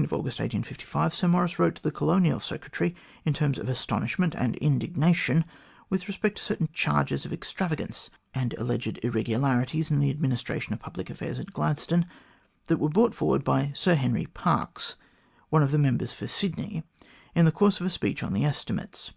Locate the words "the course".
17.44-17.78